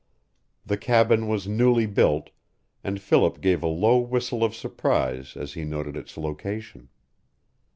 [0.65, 2.31] The cabin was newly built,
[2.83, 6.89] and Philip gave a low whistle of surprise as he noted its location.